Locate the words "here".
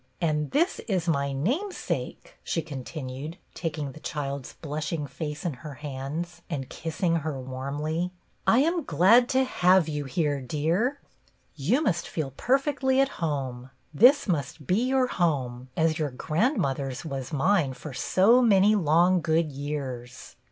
10.05-10.41